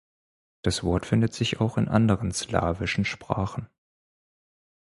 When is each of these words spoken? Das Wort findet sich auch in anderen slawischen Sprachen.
Das 0.63 0.83
Wort 0.83 1.05
findet 1.05 1.31
sich 1.35 1.59
auch 1.61 1.77
in 1.77 1.87
anderen 1.87 2.31
slawischen 2.31 3.05
Sprachen. 3.05 3.69